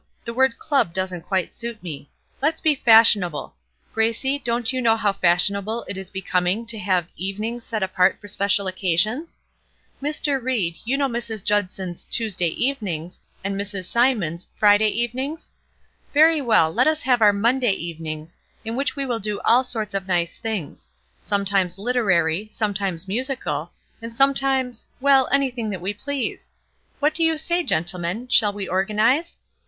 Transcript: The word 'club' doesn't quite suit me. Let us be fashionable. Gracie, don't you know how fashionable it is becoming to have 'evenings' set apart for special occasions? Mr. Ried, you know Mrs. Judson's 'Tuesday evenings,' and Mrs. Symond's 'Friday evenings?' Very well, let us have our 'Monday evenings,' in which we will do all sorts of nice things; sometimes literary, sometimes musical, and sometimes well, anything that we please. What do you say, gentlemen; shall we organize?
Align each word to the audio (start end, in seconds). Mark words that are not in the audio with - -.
The 0.25 0.33
word 0.33 0.57
'club' 0.57 0.93
doesn't 0.95 1.27
quite 1.27 1.53
suit 1.53 1.83
me. 1.83 2.09
Let 2.41 2.55
us 2.55 2.61
be 2.61 2.73
fashionable. 2.73 3.53
Gracie, 3.93 4.39
don't 4.39 4.73
you 4.73 4.81
know 4.81 4.97
how 4.97 5.13
fashionable 5.13 5.85
it 5.87 5.95
is 5.95 6.09
becoming 6.09 6.65
to 6.73 6.79
have 6.79 7.07
'evenings' 7.17 7.65
set 7.65 7.83
apart 7.83 8.17
for 8.19 8.27
special 8.27 8.65
occasions? 8.65 9.37
Mr. 10.01 10.41
Ried, 10.43 10.77
you 10.85 10.97
know 10.97 11.07
Mrs. 11.07 11.43
Judson's 11.43 12.03
'Tuesday 12.05 12.47
evenings,' 12.47 13.21
and 13.43 13.53
Mrs. 13.55 13.85
Symond's 13.85 14.47
'Friday 14.55 14.87
evenings?' 14.87 15.51
Very 16.15 16.41
well, 16.41 16.73
let 16.73 16.87
us 16.87 17.03
have 17.03 17.21
our 17.21 17.31
'Monday 17.31 17.69
evenings,' 17.73 18.39
in 18.65 18.75
which 18.75 18.95
we 18.95 19.05
will 19.05 19.19
do 19.19 19.39
all 19.41 19.63
sorts 19.63 19.93
of 19.93 20.07
nice 20.07 20.35
things; 20.35 20.89
sometimes 21.21 21.77
literary, 21.77 22.49
sometimes 22.51 23.07
musical, 23.07 23.71
and 24.01 24.15
sometimes 24.15 24.87
well, 24.99 25.29
anything 25.31 25.69
that 25.69 25.79
we 25.79 25.93
please. 25.93 26.49
What 26.99 27.13
do 27.13 27.23
you 27.23 27.37
say, 27.37 27.61
gentlemen; 27.61 28.27
shall 28.29 28.51
we 28.51 28.67
organize? 28.67 29.37